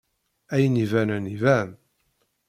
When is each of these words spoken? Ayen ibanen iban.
Ayen 0.53 0.75
ibanen 0.83 1.25
iban. 1.35 1.69